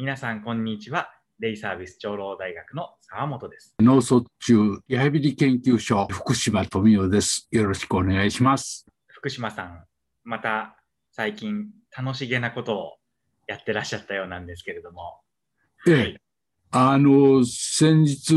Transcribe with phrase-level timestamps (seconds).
[0.00, 1.10] 皆さん、こんにちは。
[1.40, 3.74] デイサービス長老大学の沢本です。
[3.80, 7.46] 脳卒中リハビリ研究所福島富代です。
[7.50, 8.86] よろしくお願いします。
[9.08, 9.84] 福島さん、
[10.24, 10.78] また
[11.12, 12.92] 最近楽しげなことを
[13.46, 15.20] やってらっしゃったようなんですけれども。
[15.86, 16.20] ええはい
[16.72, 18.32] あの、先日、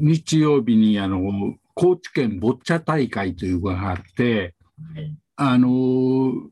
[0.00, 4.54] 日曜日に、あの、高知県ボッチャ大会というのがあって、
[4.94, 6.50] はいあの、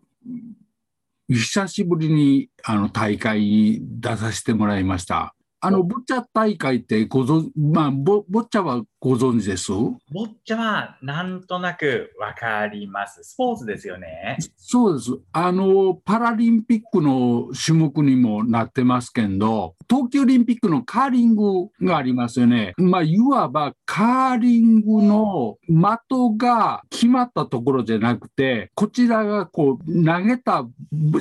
[1.30, 5.34] 久しぶりに、あの、大会に出させてもらいました。
[5.60, 9.72] あの、ボッチャ大会ってご存、まあ、ボボッチャはご存知です？
[9.72, 13.24] ボッチャはなんとなくわかります。
[13.24, 14.38] スポーツですよね。
[14.56, 15.10] そうです。
[15.32, 22.74] あの、パラリンピックの種目にもなってますけど、冬季オリンピックのカーリングがありますよね。
[22.76, 30.66] まあ、いわばカーリングの的が決まったところじゃなくて、こちらがこう投げた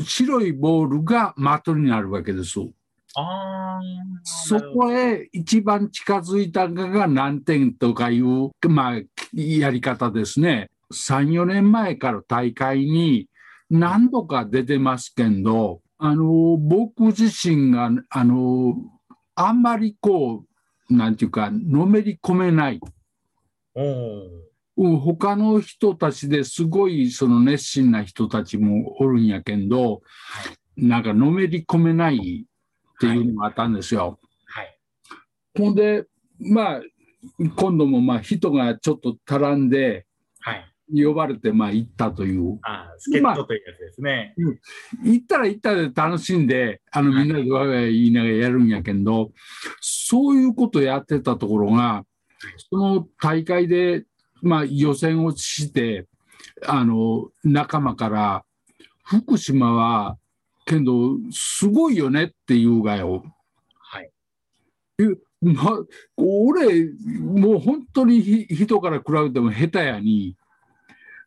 [0.04, 2.60] 白いボールが的になるわけです。
[3.20, 3.82] ああ。
[4.24, 9.02] そこへ一番近づいたのが何点とかいう、まあ、
[9.34, 10.70] やり方ですね。
[10.94, 13.28] 3、4年前から大会に
[13.70, 18.76] 何度か出てますけど、あの、僕自身が、あの、
[19.36, 20.46] あんまりこ
[20.90, 22.80] う、なんていうか、のめり込めない。
[23.76, 24.48] うん
[25.00, 30.02] 他の人たちですごいその熱心な人たちもおるんやけど、
[30.76, 32.46] なんかのめり込めない
[32.98, 34.20] っていうのがあったんですよ。
[34.46, 34.80] はい。
[35.58, 36.06] ほんで、
[36.40, 36.82] まあ、
[37.56, 40.06] 今度もまあ人がちょっと足らんで、
[40.40, 40.66] はい。
[40.90, 42.60] 呼ばれてまあ行ったという。
[42.64, 44.34] あー助っ人というやつですね。
[45.04, 49.32] 行ったら行ったで楽しんで、あのはいみんなでわがや言いながらやるんやけど、
[49.82, 52.04] そういうことやってたところが、
[52.70, 54.06] その大会で、
[54.42, 56.08] まあ予選落ちして、
[56.66, 58.46] あの、仲間から、
[59.04, 60.18] 福島は、
[60.68, 63.24] けど、すごいよねって言うがよ。
[63.80, 64.12] はい。
[65.42, 65.80] まあ、
[66.18, 70.36] 俺、もう本当にひ人から比べても下手やに、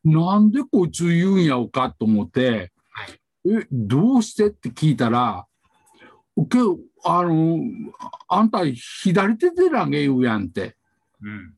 [0.05, 5.47] なんでこいつ言うんやろかと思って、はいえ、どうしてって聞いたら、
[6.51, 7.59] けどあの、
[8.29, 10.77] あんた左手で投げ言うやんって。
[11.23, 11.55] うん。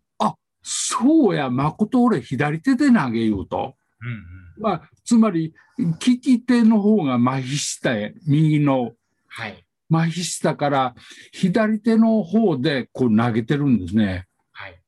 [0.62, 3.74] そうや、誠俺左手で投げ言うと。
[4.02, 4.62] うんうん。
[4.62, 8.92] まあ、つまり、利き手の方が麻痺したや右の
[9.28, 9.64] はい。
[9.90, 10.94] 麻痺したから、
[11.32, 14.26] 左手の方でこう投げてるんですね。
[14.52, 14.80] はい。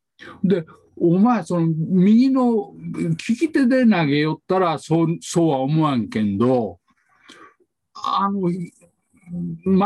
[0.42, 0.64] で、
[0.96, 6.78] お前、その右の利き手で投げよったらそう、そうは思わんけんど、
[7.94, 8.48] あの、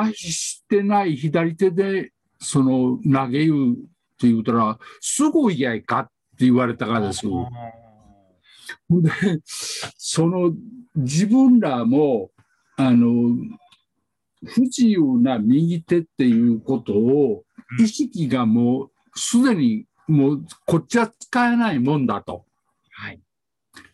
[0.01, 3.77] 麻痺してない左手で、その投げ言うっ
[4.21, 6.07] て言うたら、すごいやいかっ
[6.39, 7.27] て言われたからです。
[8.91, 10.53] あで、その
[10.95, 12.31] 自分らも、
[12.77, 13.37] あの、
[14.47, 17.49] 不自由な右手っていうことを、うん
[17.81, 22.47] 意識がもうすでにもうこっちは使えないもんだと
[22.93, 23.21] はい。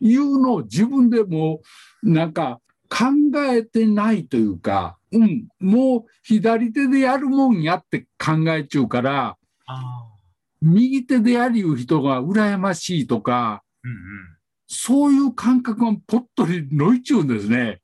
[0.00, 1.60] いうのを自分でも
[2.02, 3.06] うなんか考
[3.52, 9.36] えてないというか、うん、もう左手でやるもんやって考えちゅうから。
[10.62, 13.98] 右手でやりう人が羨ましいとか、うんうん。
[14.66, 17.80] そういう感覚がぽっとりのいちゅうんですね。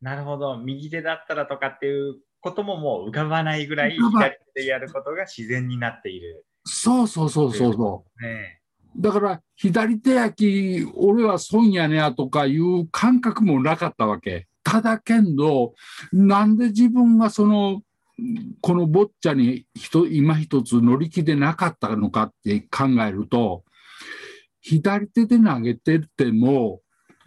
[0.00, 0.58] なるほど。
[0.58, 6.44] 右手だったらとかっていうことももう浮かばないぐらい左手でやることが自然になっている。
[6.64, 8.22] そうそうそうそうそう。
[8.22, 8.58] ね
[8.94, 10.34] だから左手焼
[10.84, 14.48] き俺は損やねやとかいう感覚もなかったわけ。
[14.64, 15.74] ただけんど
[16.12, 17.82] なんで自分がその
[18.60, 23.64] このボッチャに人今一つ乗り気でなかったのかって考えると
[24.62, 26.80] 左手で投げてっても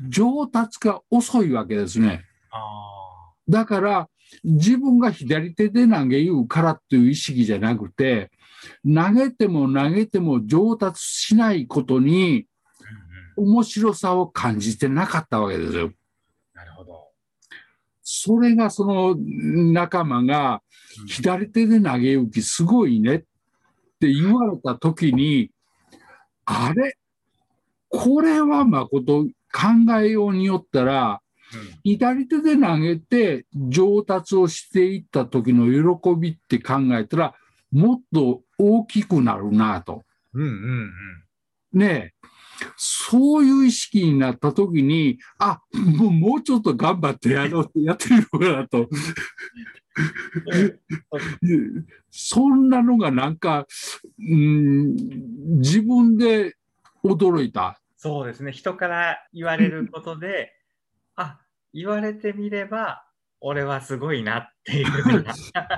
[0.09, 2.23] 上達が遅いわけですね。
[2.51, 2.57] あ
[3.47, 4.09] だから
[4.44, 8.31] 自分が左手で投げ言うからっていう意識じゃなくて
[8.84, 12.47] 投げても投げても上達しないことに。
[13.38, 15.91] 面白さを感じてなかったわけですよ。
[16.53, 17.09] なるほど。
[18.02, 20.62] それがその仲間が
[21.02, 23.20] うん左手で投げ行きすごいねっ
[23.99, 25.52] て言われた時に
[26.46, 26.96] あれ？
[27.97, 29.29] これは誠考
[30.01, 31.21] えようによったら
[31.53, 37.35] うん左手で投げて上達をしていった時の喜びって考えたら
[37.71, 40.03] もっと大きくなるなと。
[40.33, 41.79] うんうんうん。
[41.79, 42.27] ねえ
[42.77, 48.89] そういう意識になった時にあもうもうちょっと頑張ってやろうってやってみようかなと。
[52.09, 53.65] そんなのがなんか、
[54.19, 54.95] うん、
[55.59, 56.55] 自分で
[57.03, 57.79] 驚いた。
[57.97, 58.51] そうですね。
[58.51, 60.53] 人から言われることで、
[61.15, 61.39] あ、
[61.73, 63.05] 言われてみれば
[63.41, 65.25] 俺はすごいなっていう。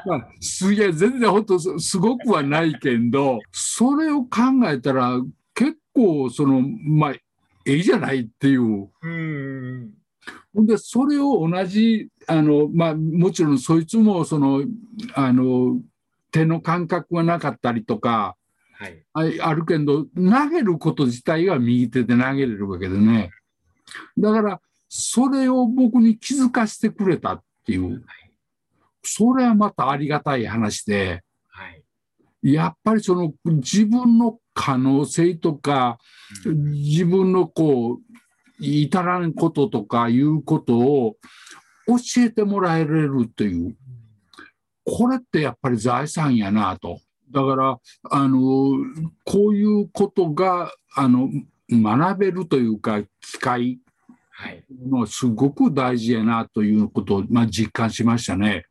[0.05, 5.19] まあ、すげえ全然本当すすごくはないけどそれを考えたら
[5.53, 7.21] 結構そのまあえ
[7.65, 8.89] えじゃないっていう。
[9.01, 9.93] うん。
[10.53, 14.63] ほんでそれを同じあの、まあ、もちろんそいつもその
[15.13, 15.79] あの
[16.31, 18.35] 手の感覚がなかったりとか
[18.79, 19.39] はい。
[19.41, 23.31] ああるけど投げること自体は右手で投げれるわけでね。
[24.17, 28.03] だからそれを僕に気づかせてくれたっていう。
[29.03, 31.23] それはまたありがたい話で。
[31.49, 31.83] はい。
[32.43, 35.97] やっぱりその自分の可能性とか
[36.45, 36.71] うん。
[36.71, 38.01] 自分のこう
[38.59, 41.17] 至らんこととかいうことを
[41.87, 43.75] 教えてもらえれるという。
[44.83, 46.99] これってやっぱり財産やなと。
[47.31, 47.79] だから
[48.09, 48.39] あの
[49.25, 51.29] こういうことがあの
[51.69, 53.79] 学べるというか機会
[54.39, 54.63] はい。
[54.87, 58.65] のすごく大事やなということを、まあ、実感しましたね。